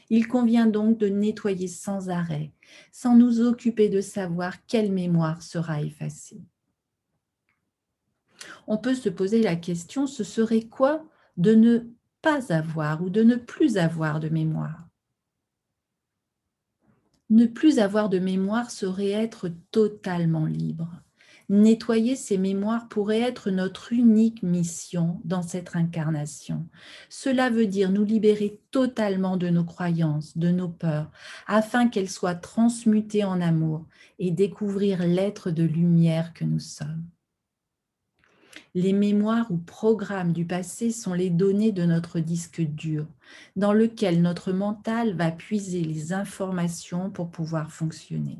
Il 0.08 0.28
convient 0.28 0.66
donc 0.66 0.96
de 0.98 1.08
nettoyer 1.08 1.66
sans 1.66 2.08
arrêt, 2.08 2.52
sans 2.92 3.16
nous 3.16 3.40
occuper 3.40 3.88
de 3.88 4.00
savoir 4.00 4.64
quelle 4.66 4.92
mémoire 4.92 5.42
sera 5.42 5.82
effacée. 5.82 6.40
On 8.68 8.78
peut 8.78 8.94
se 8.94 9.08
poser 9.08 9.42
la 9.42 9.56
question, 9.56 10.06
ce 10.06 10.22
serait 10.22 10.62
quoi 10.62 11.04
de 11.36 11.54
ne 11.54 11.80
pas 12.22 12.52
avoir 12.52 13.02
ou 13.02 13.10
de 13.10 13.22
ne 13.24 13.34
plus 13.34 13.76
avoir 13.76 14.20
de 14.20 14.28
mémoire? 14.28 14.88
Ne 17.30 17.46
plus 17.46 17.80
avoir 17.80 18.08
de 18.08 18.20
mémoire 18.20 18.70
serait 18.70 19.10
être 19.10 19.50
totalement 19.72 20.46
libre. 20.46 20.92
Nettoyer 21.50 22.16
ces 22.16 22.38
mémoires 22.38 22.88
pourrait 22.88 23.20
être 23.20 23.50
notre 23.50 23.92
unique 23.92 24.42
mission 24.42 25.20
dans 25.24 25.42
cette 25.42 25.76
incarnation. 25.76 26.66
Cela 27.10 27.50
veut 27.50 27.66
dire 27.66 27.90
nous 27.90 28.04
libérer 28.04 28.60
totalement 28.70 29.36
de 29.36 29.50
nos 29.50 29.64
croyances, 29.64 30.38
de 30.38 30.50
nos 30.50 30.70
peurs, 30.70 31.10
afin 31.46 31.88
qu'elles 31.88 32.08
soient 32.08 32.34
transmutées 32.34 33.24
en 33.24 33.40
amour 33.42 33.84
et 34.18 34.30
découvrir 34.30 35.06
l'être 35.06 35.50
de 35.50 35.64
lumière 35.64 36.32
que 36.32 36.44
nous 36.44 36.60
sommes. 36.60 37.04
Les 38.76 38.92
mémoires 38.92 39.52
ou 39.52 39.58
programmes 39.58 40.32
du 40.32 40.46
passé 40.46 40.90
sont 40.90 41.14
les 41.14 41.30
données 41.30 41.72
de 41.72 41.84
notre 41.84 42.18
disque 42.20 42.60
dur, 42.60 43.06
dans 43.54 43.72
lequel 43.72 44.20
notre 44.20 44.52
mental 44.52 45.14
va 45.14 45.30
puiser 45.30 45.84
les 45.84 46.12
informations 46.12 47.10
pour 47.10 47.30
pouvoir 47.30 47.70
fonctionner. 47.70 48.38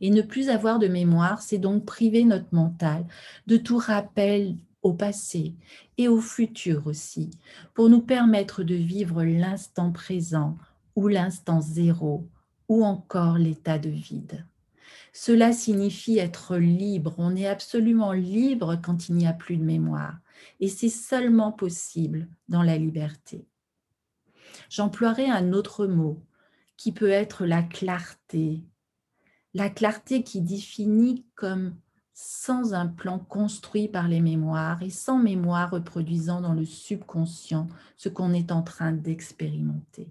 Et 0.00 0.10
ne 0.10 0.22
plus 0.22 0.48
avoir 0.48 0.78
de 0.78 0.88
mémoire, 0.88 1.42
c'est 1.42 1.58
donc 1.58 1.84
priver 1.84 2.24
notre 2.24 2.54
mental 2.54 3.06
de 3.46 3.56
tout 3.56 3.78
rappel 3.78 4.56
au 4.82 4.92
passé 4.92 5.54
et 5.98 6.08
au 6.08 6.20
futur 6.20 6.86
aussi, 6.86 7.30
pour 7.74 7.88
nous 7.88 8.02
permettre 8.02 8.62
de 8.62 8.74
vivre 8.74 9.24
l'instant 9.24 9.90
présent 9.90 10.56
ou 10.94 11.08
l'instant 11.08 11.60
zéro 11.60 12.28
ou 12.68 12.84
encore 12.84 13.38
l'état 13.38 13.78
de 13.78 13.90
vide. 13.90 14.44
Cela 15.12 15.52
signifie 15.52 16.18
être 16.18 16.56
libre. 16.56 17.14
On 17.18 17.34
est 17.36 17.46
absolument 17.46 18.12
libre 18.12 18.78
quand 18.82 19.08
il 19.08 19.16
n'y 19.16 19.26
a 19.26 19.32
plus 19.32 19.56
de 19.56 19.64
mémoire. 19.64 20.18
Et 20.60 20.68
c'est 20.68 20.90
seulement 20.90 21.52
possible 21.52 22.28
dans 22.48 22.62
la 22.62 22.76
liberté. 22.76 23.46
J'emploierai 24.68 25.30
un 25.30 25.52
autre 25.52 25.86
mot 25.86 26.22
qui 26.76 26.92
peut 26.92 27.10
être 27.10 27.46
la 27.46 27.62
clarté. 27.62 28.62
La 29.56 29.70
clarté 29.70 30.22
qui 30.22 30.42
définit 30.42 31.24
comme 31.34 31.76
sans 32.12 32.74
un 32.74 32.86
plan 32.86 33.18
construit 33.18 33.88
par 33.88 34.06
les 34.06 34.20
mémoires 34.20 34.82
et 34.82 34.90
sans 34.90 35.18
mémoire 35.18 35.70
reproduisant 35.70 36.42
dans 36.42 36.52
le 36.52 36.66
subconscient 36.66 37.66
ce 37.96 38.10
qu'on 38.10 38.34
est 38.34 38.52
en 38.52 38.60
train 38.60 38.92
d'expérimenter. 38.92 40.10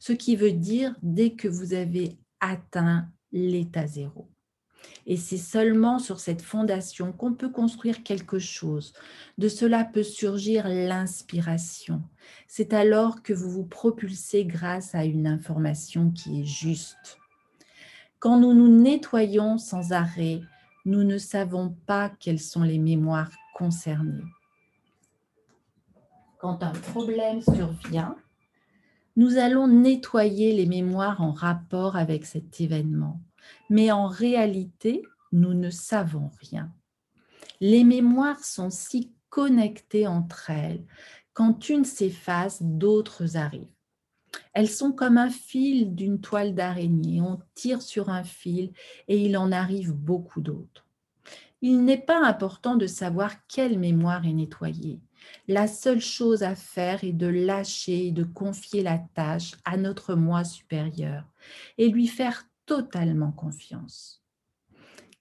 Ce 0.00 0.12
qui 0.12 0.34
veut 0.34 0.50
dire 0.50 0.96
dès 1.00 1.34
que 1.34 1.46
vous 1.46 1.74
avez 1.74 2.18
atteint 2.40 3.08
l'état 3.30 3.86
zéro. 3.86 4.28
Et 5.06 5.16
c'est 5.16 5.38
seulement 5.38 6.00
sur 6.00 6.18
cette 6.18 6.42
fondation 6.42 7.12
qu'on 7.12 7.34
peut 7.34 7.50
construire 7.50 8.02
quelque 8.02 8.40
chose. 8.40 8.94
De 9.38 9.46
cela 9.46 9.84
peut 9.84 10.02
surgir 10.02 10.66
l'inspiration. 10.66 12.02
C'est 12.48 12.72
alors 12.72 13.22
que 13.22 13.32
vous 13.32 13.48
vous 13.48 13.64
propulsez 13.64 14.44
grâce 14.44 14.92
à 14.96 15.04
une 15.04 15.28
information 15.28 16.10
qui 16.10 16.40
est 16.40 16.46
juste. 16.46 17.20
Quand 18.24 18.40
nous 18.40 18.54
nous 18.54 18.68
nettoyons 18.68 19.58
sans 19.58 19.92
arrêt, 19.92 20.40
nous 20.86 21.04
ne 21.04 21.18
savons 21.18 21.76
pas 21.84 22.08
quelles 22.08 22.40
sont 22.40 22.62
les 22.62 22.78
mémoires 22.78 23.30
concernées. 23.54 24.24
Quand 26.38 26.62
un 26.62 26.72
problème 26.72 27.42
survient, 27.42 28.16
nous 29.16 29.36
allons 29.36 29.68
nettoyer 29.68 30.54
les 30.54 30.64
mémoires 30.64 31.20
en 31.20 31.32
rapport 31.32 31.96
avec 31.96 32.24
cet 32.24 32.62
événement 32.62 33.20
mais 33.68 33.90
en 33.90 34.06
réalité, 34.06 35.02
nous 35.32 35.52
ne 35.52 35.68
savons 35.68 36.30
rien. 36.40 36.72
Les 37.60 37.84
mémoires 37.84 38.42
sont 38.42 38.70
si 38.70 39.12
connectées 39.28 40.06
entre 40.06 40.48
elles. 40.48 40.82
Quand 41.34 41.68
une 41.68 41.84
s'efface, 41.84 42.62
d'autres 42.62 43.36
arrivent. 43.36 43.73
Elles 44.52 44.70
sont 44.70 44.92
comme 44.92 45.18
un 45.18 45.30
fil 45.30 45.94
d'une 45.94 46.20
toile 46.20 46.54
d'araignée. 46.54 47.20
On 47.20 47.40
tire 47.54 47.82
sur 47.82 48.08
un 48.08 48.24
fil 48.24 48.72
et 49.08 49.18
il 49.18 49.36
en 49.36 49.52
arrive 49.52 49.92
beaucoup 49.92 50.40
d'autres. 50.40 50.86
Il 51.60 51.84
n'est 51.84 51.96
pas 51.96 52.22
important 52.22 52.76
de 52.76 52.86
savoir 52.86 53.46
quelle 53.46 53.78
mémoire 53.78 54.26
est 54.26 54.32
nettoyée. 54.32 55.00
La 55.48 55.66
seule 55.66 56.00
chose 56.00 56.42
à 56.42 56.54
faire 56.54 57.04
est 57.04 57.12
de 57.12 57.26
lâcher 57.26 58.08
et 58.08 58.12
de 58.12 58.24
confier 58.24 58.82
la 58.82 58.98
tâche 59.14 59.54
à 59.64 59.76
notre 59.76 60.14
moi 60.14 60.44
supérieur 60.44 61.24
et 61.78 61.88
lui 61.88 62.06
faire 62.06 62.44
totalement 62.66 63.32
confiance. 63.32 64.22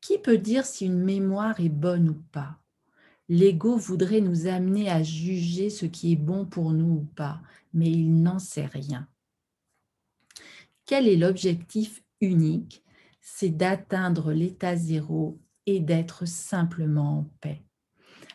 Qui 0.02 0.18
peut 0.18 0.38
dire 0.38 0.66
si 0.66 0.86
une 0.86 1.02
mémoire 1.02 1.62
est 1.62 1.70
bonne 1.70 2.10
ou 2.10 2.22
pas? 2.34 2.58
L'ego 3.36 3.78
voudrait 3.78 4.22
nous 4.22 4.46
amener 4.46 4.92
à 4.92 5.02
juger 5.02 5.72
ce 5.72 5.88
qui 5.88 6.12
est 6.12 6.18
bon 6.18 6.46
pour 6.46 6.72
nous 6.72 6.98
ou 6.98 7.08
pas, 7.16 7.42
mais 7.74 7.90
il 7.90 8.22
n'en 8.22 8.38
sait 8.38 8.68
rien. 8.68 9.08
Quel 10.86 11.08
est 11.08 11.18
l'objectif 11.18 12.04
unique? 12.22 12.84
C'est 13.22 13.50
d'atteindre 13.50 14.34
l'état 14.34 14.76
zéro 14.76 15.40
et 15.66 15.80
d'être 15.80 16.28
simplement 16.28 17.22
en 17.22 17.24
paix. 17.42 17.64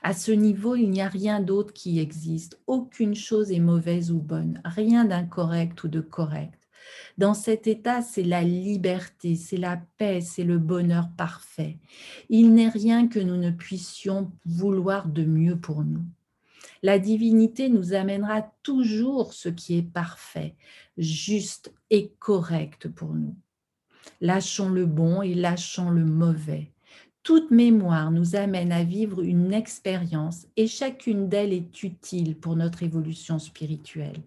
À 0.02 0.14
ce 0.14 0.32
niveau, 0.32 0.74
il 0.74 0.90
n'y 0.90 1.00
a 1.00 1.08
rien 1.08 1.38
d'autre 1.38 1.72
qui 1.72 2.00
existe. 2.00 2.60
Aucune 2.66 3.14
chose 3.14 3.52
est 3.52 3.60
mauvaise 3.60 4.10
ou 4.10 4.18
bonne, 4.18 4.60
rien 4.64 5.04
d'incorrect 5.04 5.84
ou 5.84 5.86
de 5.86 6.00
correct. 6.00 6.67
Dans 7.16 7.35
cet 7.35 7.66
état, 7.66 8.02
c'est 8.02 8.23
la 8.23 8.42
liberté, 8.42 9.37
c'est 9.37 9.57
la 9.57 9.80
paix, 9.97 10.21
c'est 10.21 10.45
le 10.45 10.59
bonheur 10.59 11.09
parfait. 11.16 11.78
Il 12.28 12.54
n'est 12.54 12.68
rien 12.68 13.09
que 13.09 13.18
nous 13.18 13.37
ne 13.37 13.50
puissions 13.50 14.30
vouloir 14.45 15.09
de 15.09 15.25
mieux 15.25 15.57
pour 15.57 15.85
nous. 15.85 16.04
La 16.83 16.99
divinité 16.99 17.68
nous 17.68 17.92
amènera 17.95 18.42
toujours 18.62 19.33
ce 19.33 19.49
qui 19.49 19.78
est 19.78 19.83
parfait, 19.83 20.54
juste 20.97 21.73
et 21.90 22.12
correct 22.18 22.88
pour 22.88 23.14
nous. 23.14 23.35
Lâchons 24.21 24.68
le 24.68 24.87
bon 24.87 25.23
et 25.23 25.35
lâchons 25.35 25.90
le 25.90 26.04
mauvais. 26.04 26.73
Toute 27.23 27.50
mémoire 27.50 28.11
nous 28.11 28.37
amène 28.37 28.73
à 28.73 28.85
vivre 28.85 29.23
une 29.23 29.52
expérience 29.52 30.47
et 30.57 30.66
chacune 30.66 31.28
d'elles 31.28 31.52
est 31.52 31.83
utile 31.83 32.37
pour 32.37 32.57
notre 32.57 32.83
évolution 32.83 33.38
spirituelle. 33.38 34.23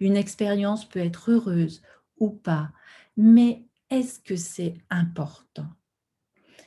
Une 0.00 0.16
expérience 0.16 0.88
peut 0.88 1.00
être 1.00 1.30
heureuse 1.30 1.82
ou 2.18 2.30
pas, 2.30 2.70
mais 3.16 3.64
est-ce 3.90 4.18
que 4.20 4.36
c'est 4.36 4.74
important? 4.90 5.68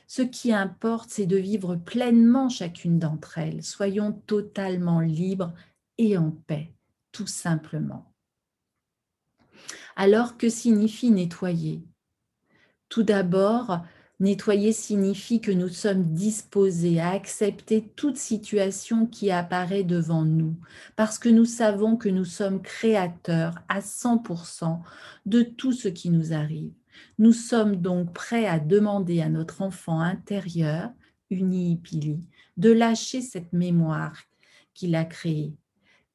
Ce 0.06 0.22
qui 0.22 0.52
importe, 0.52 1.10
c'est 1.10 1.26
de 1.26 1.36
vivre 1.36 1.76
pleinement 1.76 2.48
chacune 2.48 2.98
d'entre 2.98 3.36
elles. 3.36 3.62
Soyons 3.62 4.12
totalement 4.12 5.00
libres 5.00 5.52
et 5.98 6.16
en 6.16 6.30
paix, 6.30 6.72
tout 7.12 7.26
simplement. 7.26 8.14
Alors, 9.96 10.38
que 10.38 10.48
signifie 10.48 11.10
nettoyer? 11.10 11.82
Tout 12.88 13.02
d'abord, 13.02 13.84
Nettoyer 14.20 14.72
signifie 14.72 15.40
que 15.40 15.52
nous 15.52 15.68
sommes 15.68 16.12
disposés 16.12 16.98
à 16.98 17.10
accepter 17.10 17.88
toute 17.94 18.16
situation 18.16 19.06
qui 19.06 19.30
apparaît 19.30 19.84
devant 19.84 20.24
nous, 20.24 20.56
parce 20.96 21.20
que 21.20 21.28
nous 21.28 21.44
savons 21.44 21.96
que 21.96 22.08
nous 22.08 22.24
sommes 22.24 22.60
créateurs 22.60 23.54
à 23.68 23.78
100% 23.78 24.80
de 25.24 25.42
tout 25.42 25.72
ce 25.72 25.86
qui 25.86 26.10
nous 26.10 26.32
arrive. 26.32 26.72
Nous 27.20 27.32
sommes 27.32 27.76
donc 27.76 28.12
prêts 28.12 28.46
à 28.46 28.58
demander 28.58 29.20
à 29.20 29.28
notre 29.28 29.62
enfant 29.62 30.00
intérieur, 30.00 30.90
Unipili, 31.30 32.18
de 32.56 32.72
lâcher 32.72 33.20
cette 33.20 33.52
mémoire 33.52 34.16
qu'il 34.74 34.96
a 34.96 35.04
créée, 35.04 35.54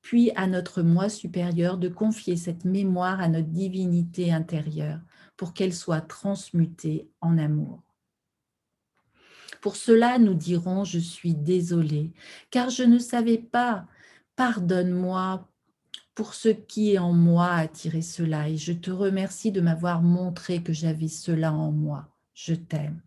puis 0.01 0.29
à 0.35 0.47
notre 0.47 0.81
moi 0.81 1.07
supérieur 1.07 1.77
de 1.77 1.87
confier 1.87 2.35
cette 2.35 2.65
mémoire 2.65 3.21
à 3.21 3.29
notre 3.29 3.47
divinité 3.47 4.33
intérieure 4.33 4.99
pour 5.37 5.53
qu'elle 5.53 5.73
soit 5.73 6.01
transmutée 6.01 7.07
en 7.21 7.37
amour. 7.37 7.81
Pour 9.61 9.75
cela, 9.75 10.19
nous 10.19 10.33
dirons, 10.33 10.83
je 10.83 10.99
suis 10.99 11.33
désolée, 11.33 12.11
car 12.51 12.69
je 12.69 12.83
ne 12.83 12.99
savais 12.99 13.37
pas. 13.37 13.87
Pardonne-moi 14.35 15.47
pour 16.15 16.33
ce 16.35 16.49
qui 16.49 16.93
est 16.93 16.99
en 16.99 17.13
moi 17.13 17.51
a 17.51 17.67
tiré 17.67 18.01
cela, 18.01 18.49
et 18.49 18.57
je 18.57 18.73
te 18.73 18.91
remercie 18.91 19.51
de 19.51 19.61
m'avoir 19.61 20.01
montré 20.01 20.61
que 20.61 20.73
j'avais 20.73 21.07
cela 21.07 21.53
en 21.53 21.71
moi. 21.71 22.07
Je 22.33 22.53
t'aime. 22.53 23.01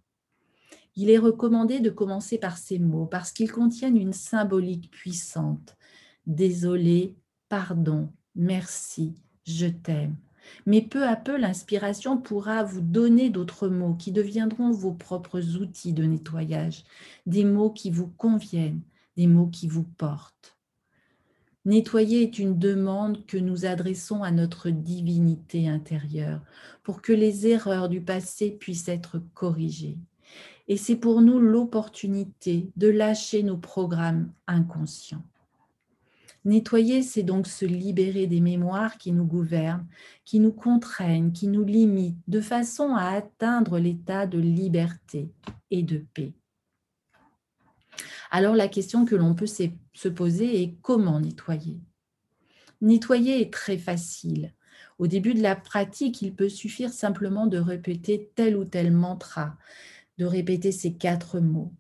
Il 0.97 1.11
est 1.11 1.19
recommandé 1.19 1.81
de 1.81 1.91
commencer 1.91 2.39
par 2.39 2.57
ces 2.57 2.79
mots 2.79 3.07
parce 3.07 3.31
qu'ils 3.31 3.53
contiennent 3.53 3.99
une 3.99 4.15
symbolique 4.15 4.91
puissante. 4.91 5.77
Désolé, 6.27 7.15
pardon, 7.49 8.11
merci, 8.35 9.15
je 9.45 9.67
t'aime. 9.67 10.17
Mais 10.67 10.83
peu 10.83 11.07
à 11.07 11.17
peu, 11.17 11.37
l'inspiration 11.37 12.19
pourra 12.19 12.63
vous 12.63 12.81
donner 12.81 13.31
d'autres 13.31 13.69
mots 13.69 13.95
qui 13.95 14.13
deviendront 14.13 14.71
vos 14.71 14.93
propres 14.93 15.57
outils 15.57 15.93
de 15.93 16.05
nettoyage, 16.05 16.85
des 17.27 17.45
mots 17.45 17.71
qui 17.71 17.91
vous 17.91 18.09
conviennent, 18.09 18.83
des 19.17 19.27
mots 19.27 19.49
qui 19.49 19.69
vous 19.69 19.85
portent. 19.85 20.57
Nettoyer 21.65 22.23
est 22.23 22.39
une 22.39 22.59
demande 22.59 23.27
que 23.27 23.37
nous 23.37 23.67
adressons 23.67 24.23
à 24.23 24.31
notre 24.31 24.71
divinité 24.71 25.69
intérieure 25.69 26.41
pour 26.85 27.03
que 27.03 27.13
les 27.13 27.49
erreurs 27.49 27.89
du 27.89 28.01
passé 28.01 28.53
puissent 28.53 28.87
être 28.87 29.21
corrigées. 29.35 29.99
Et 30.69 30.77
c'est 30.77 30.97
pour 30.97 31.23
nous 31.23 31.41
l'opportunité 31.41 32.71
de 32.77 32.89
lâcher 32.89 33.43
nos 33.43 33.57
programmes 33.57 34.33
inconscients. 34.47 35.25
Nettoyer, 36.47 37.03
c'est 37.03 37.25
donc 37.25 37.49
se 37.49 37.65
libérer 37.65 38.29
des 38.29 38.41
mémoires 38.41 38.99
qui 38.99 39.11
nous 39.11 39.25
gouvernent, 39.25 39.85
qui 40.25 40.39
nous 40.39 40.53
contraignent, 40.53 41.33
qui 41.33 41.49
nous 41.49 41.65
limitent, 41.65 42.21
de 42.29 42.41
façon 42.41 42.95
à 42.95 43.09
atteindre 43.09 43.81
l'état 43.81 44.27
de 44.27 44.39
liberté 44.39 45.33
et 45.73 45.83
de 45.83 46.07
paix. 46.15 46.35
Alors 48.31 48.55
la 48.55 48.69
question 48.69 49.05
que 49.05 49.17
l'on 49.17 49.35
peut 49.35 49.49
se 49.49 50.09
poser 50.09 50.63
est 50.63 50.77
comment 50.83 51.19
nettoyer? 51.19 51.81
Nettoyer 52.81 53.41
est 53.41 53.53
très 53.53 53.77
facile. 53.77 54.55
Au 54.99 55.09
début 55.09 55.35
de 55.35 55.43
la 55.43 55.57
pratique, 55.57 56.23
il 56.23 56.33
peut 56.33 56.49
suffire 56.49 56.93
simplement 56.93 57.49
de 57.49 57.59
répéter 57.59 58.31
tel 58.37 58.57
ou 58.57 58.65
tel 58.65 58.93
mantra, 58.93 59.59
de 60.19 60.25
répéter 60.25 60.71
ces 60.71 60.95
quatre 60.95 61.41
mots. 61.41 61.73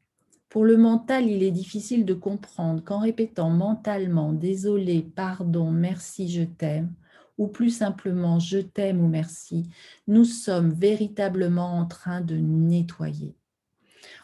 Pour 0.57 0.64
le 0.64 0.79
mental, 0.79 1.27
il 1.27 1.42
est 1.42 1.51
difficile 1.51 2.07
de 2.07 2.14
comprendre 2.14 2.83
qu'en 2.83 3.01
répétant 3.01 3.51
mentalement 3.51 4.33
désolé, 4.33 5.03
pardon, 5.03 5.71
merci, 5.71 6.31
je 6.31 6.45
t'aime, 6.45 6.95
ou 7.37 7.47
plus 7.47 7.69
simplement 7.69 8.38
je 8.38 8.61
t'aime 8.61 9.05
ou 9.05 9.07
merci, 9.07 9.69
nous 10.07 10.25
sommes 10.25 10.73
véritablement 10.73 11.77
en 11.77 11.85
train 11.85 12.23
de 12.23 12.37
nettoyer. 12.37 13.37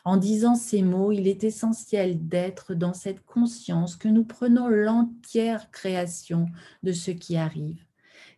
En 0.06 0.16
disant 0.16 0.54
ces 0.54 0.80
mots, 0.80 1.12
il 1.12 1.28
est 1.28 1.44
essentiel 1.44 2.26
d'être 2.26 2.72
dans 2.72 2.94
cette 2.94 3.22
conscience 3.26 3.94
que 3.94 4.08
nous 4.08 4.24
prenons 4.24 4.68
l'entière 4.68 5.70
création 5.70 6.46
de 6.82 6.92
ce 6.92 7.10
qui 7.10 7.36
arrive. 7.36 7.84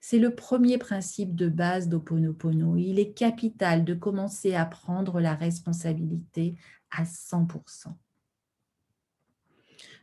C'est 0.01 0.19
le 0.19 0.35
premier 0.35 0.79
principe 0.79 1.37
de 1.37 1.49
base 1.49 1.89
d'Oponopono. 1.89 2.77
Il 2.77 2.99
est 2.99 3.13
capital 3.13 3.85
de 3.85 3.95
commencer 3.95 4.57
à 4.57 4.67
prendre 4.67 5.21
la 5.21 5.35
responsabilité 5.35 6.57
à 6.97 7.05
100%. 7.05 7.95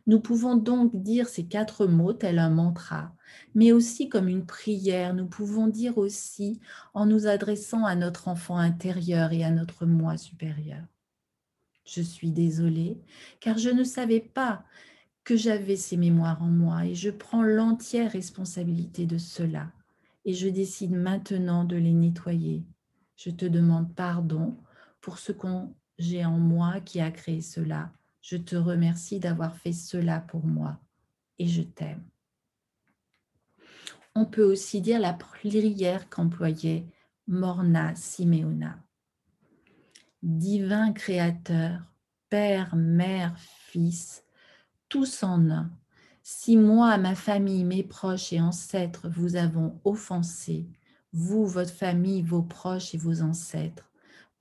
Nous 0.06 0.20
pouvons 0.20 0.56
donc 0.56 1.00
dire 1.00 1.28
ces 1.28 1.46
quatre 1.46 1.86
mots 1.86 2.12
tel 2.12 2.38
un 2.40 2.50
mantra, 2.50 3.14
mais 3.54 3.70
aussi 3.70 4.08
comme 4.08 4.28
une 4.28 4.46
prière. 4.46 5.14
Nous 5.14 5.26
pouvons 5.26 5.68
dire 5.68 5.96
aussi 5.96 6.60
en 6.92 7.06
nous 7.06 7.26
adressant 7.26 7.84
à 7.84 7.94
notre 7.94 8.26
enfant 8.26 8.56
intérieur 8.56 9.32
et 9.32 9.44
à 9.44 9.50
notre 9.50 9.86
moi 9.86 10.16
supérieur. 10.16 10.82
Je 11.84 12.02
suis 12.02 12.30
désolée 12.32 12.98
car 13.40 13.58
je 13.58 13.70
ne 13.70 13.84
savais 13.84 14.20
pas 14.20 14.64
que 15.24 15.36
j'avais 15.36 15.76
ces 15.76 15.96
mémoires 15.96 16.42
en 16.42 16.48
moi 16.48 16.84
et 16.84 16.94
je 16.94 17.10
prends 17.10 17.42
l'entière 17.42 18.10
responsabilité 18.10 19.06
de 19.06 19.18
cela. 19.18 19.70
et 20.24 20.34
je 20.34 20.48
décide 20.48 20.92
maintenant 20.92 21.64
de 21.64 21.76
les 21.76 21.92
nettoyer. 21.92 22.64
Je 23.16 23.30
te 23.30 23.44
demande 23.44 23.92
pardon 23.94 24.56
pour 25.00 25.18
ce 25.18 25.32
que 25.32 25.48
j'ai 25.98 26.24
en 26.24 26.38
moi 26.38 26.80
qui 26.80 27.00
a 27.00 27.10
créé 27.10 27.40
cela. 27.40 27.92
Je 28.20 28.36
te 28.36 28.56
remercie 28.56 29.18
d'avoir 29.18 29.56
fait 29.56 29.72
cela 29.72 30.20
pour 30.20 30.46
moi 30.46 30.78
et 31.38 31.46
je 31.46 31.62
t'aime. 31.62 32.04
On 34.14 34.26
peut 34.26 34.44
aussi 34.44 34.80
dire 34.80 35.00
la 35.00 35.12
prière 35.12 36.08
qu'employait 36.08 36.86
Morna 37.26 37.94
Simeona. 37.94 38.78
Divin 40.22 40.92
Créateur, 40.92 41.80
Père, 42.28 42.76
Mère, 42.76 43.36
Fils, 43.38 44.24
tous 44.88 45.22
en 45.22 45.50
un, 45.50 45.70
si 46.22 46.56
moi, 46.56 46.96
ma 46.98 47.14
famille, 47.14 47.64
mes 47.64 47.82
proches 47.82 48.32
et 48.32 48.40
ancêtres 48.40 49.08
vous 49.08 49.34
avons 49.34 49.80
offensé, 49.84 50.68
vous, 51.12 51.46
votre 51.46 51.72
famille, 51.72 52.22
vos 52.22 52.42
proches 52.42 52.94
et 52.94 52.98
vos 52.98 53.22
ancêtres, 53.22 53.90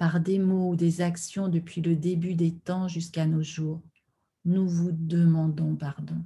par 0.02 0.20
des 0.20 0.40
mots 0.40 0.72
ou 0.72 0.76
des 0.76 1.02
actions 1.02 1.48
depuis 1.48 1.80
le 1.80 1.96
début 1.96 2.34
des 2.34 2.56
temps 2.56 2.88
jusqu'à 2.88 3.28
nos 3.28 3.44
jours, 3.44 3.84
nous 4.46 4.68
vous 4.68 4.90
demandons 4.92 5.76
pardon. 5.76 6.18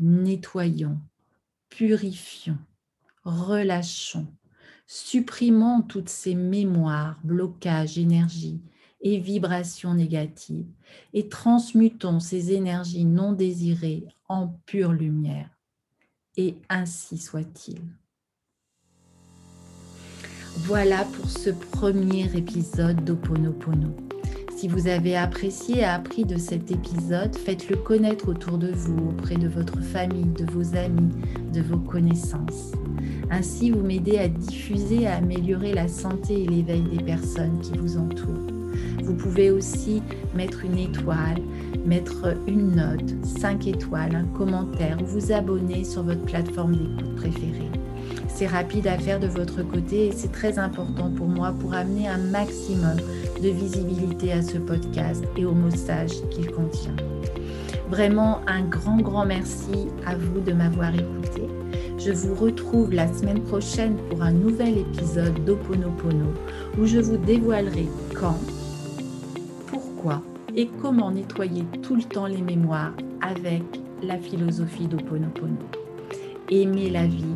Nettoyons, 0.00 0.98
purifions, 1.68 2.56
relâchons, 3.24 4.26
supprimons 4.86 5.82
toutes 5.82 6.08
ces 6.08 6.34
mémoires, 6.34 7.20
blocages, 7.24 7.98
énergies 7.98 8.62
et 9.02 9.18
vibrations 9.18 9.92
négatives 9.92 10.72
et 11.12 11.28
transmutons 11.28 12.20
ces 12.20 12.52
énergies 12.52 13.04
non 13.04 13.34
désirées 13.34 14.06
en 14.30 14.48
pure 14.64 14.94
lumière. 14.94 15.50
Et 16.38 16.56
ainsi 16.70 17.18
soit-il. 17.18 17.82
Voilà 20.56 21.04
pour 21.04 21.30
ce 21.30 21.50
premier 21.50 22.24
épisode 22.34 23.04
d'Oponopono. 23.04 23.88
Si 24.56 24.66
vous 24.66 24.88
avez 24.88 25.16
apprécié 25.16 25.78
et 25.78 25.84
appris 25.84 26.24
de 26.24 26.36
cet 26.36 26.70
épisode, 26.70 27.34
faites-le 27.36 27.76
connaître 27.76 28.28
autour 28.28 28.58
de 28.58 28.72
vous, 28.72 29.10
auprès 29.10 29.36
de 29.36 29.48
votre 29.48 29.80
famille, 29.80 30.26
de 30.26 30.44
vos 30.50 30.76
amis, 30.76 31.14
de 31.52 31.60
vos 31.60 31.78
connaissances. 31.78 32.72
Ainsi, 33.30 33.70
vous 33.70 33.82
m'aidez 33.82 34.18
à 34.18 34.28
diffuser 34.28 35.02
et 35.02 35.06
à 35.06 35.16
améliorer 35.16 35.74
la 35.74 35.86
santé 35.86 36.42
et 36.42 36.46
l'éveil 36.46 36.82
des 36.82 37.04
personnes 37.04 37.60
qui 37.60 37.78
vous 37.78 37.96
entourent. 37.96 38.48
Vous 39.04 39.14
pouvez 39.14 39.50
aussi 39.50 40.02
mettre 40.34 40.64
une 40.64 40.78
étoile, 40.78 41.40
mettre 41.86 42.36
une 42.46 42.74
note, 42.74 43.14
5 43.24 43.66
étoiles, 43.66 44.14
un 44.14 44.24
commentaire 44.36 44.98
ou 45.00 45.06
vous 45.06 45.32
abonner 45.32 45.84
sur 45.84 46.02
votre 46.02 46.24
plateforme 46.24 46.72
d'écoute 46.72 47.14
préférée. 47.16 47.70
C'est 48.28 48.46
rapide 48.46 48.86
à 48.86 48.98
faire 48.98 49.20
de 49.20 49.26
votre 49.26 49.62
côté 49.62 50.06
et 50.06 50.12
c'est 50.12 50.32
très 50.32 50.58
important 50.58 51.10
pour 51.10 51.26
moi 51.26 51.52
pour 51.58 51.74
amener 51.74 52.08
un 52.08 52.18
maximum 52.18 52.96
de 53.42 53.48
visibilité 53.48 54.32
à 54.32 54.42
ce 54.42 54.58
podcast 54.58 55.24
et 55.36 55.44
au 55.44 55.52
message 55.52 56.12
qu'il 56.30 56.50
contient. 56.50 56.96
Vraiment 57.90 58.40
un 58.46 58.62
grand, 58.62 58.98
grand 58.98 59.26
merci 59.26 59.88
à 60.06 60.14
vous 60.14 60.40
de 60.40 60.52
m'avoir 60.52 60.94
écouté. 60.94 61.42
Je 61.98 62.12
vous 62.12 62.34
retrouve 62.34 62.92
la 62.92 63.12
semaine 63.12 63.42
prochaine 63.42 63.96
pour 64.08 64.22
un 64.22 64.32
nouvel 64.32 64.78
épisode 64.78 65.44
d'Oponopono 65.44 66.32
où 66.78 66.86
je 66.86 66.98
vous 66.98 67.16
dévoilerai 67.16 67.88
quand 68.14 68.38
et 70.56 70.68
comment 70.80 71.10
nettoyer 71.10 71.64
tout 71.82 71.96
le 71.96 72.02
temps 72.02 72.26
les 72.26 72.42
mémoires 72.42 72.92
avec 73.20 73.62
la 74.02 74.18
philosophie 74.18 74.86
d'Oponopono. 74.86 75.56
Aimez 76.50 76.90
la 76.90 77.06
vie, 77.06 77.34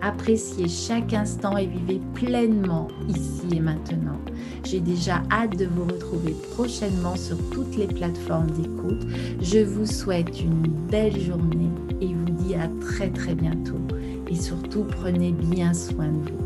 appréciez 0.00 0.68
chaque 0.68 1.12
instant 1.12 1.56
et 1.56 1.66
vivez 1.66 2.00
pleinement 2.14 2.88
ici 3.08 3.56
et 3.56 3.60
maintenant. 3.60 4.18
J'ai 4.64 4.80
déjà 4.80 5.22
hâte 5.30 5.58
de 5.58 5.66
vous 5.66 5.84
retrouver 5.84 6.34
prochainement 6.52 7.16
sur 7.16 7.36
toutes 7.50 7.76
les 7.76 7.86
plateformes 7.86 8.50
d'écoute. 8.50 9.06
Je 9.40 9.58
vous 9.58 9.86
souhaite 9.86 10.40
une 10.40 10.66
belle 10.90 11.20
journée 11.20 11.70
et 12.00 12.06
vous 12.06 12.30
dis 12.30 12.54
à 12.54 12.68
très 12.80 13.10
très 13.10 13.34
bientôt. 13.34 13.80
Et 14.28 14.36
surtout, 14.36 14.84
prenez 14.84 15.32
bien 15.32 15.74
soin 15.74 16.08
de 16.08 16.30
vous. 16.30 16.43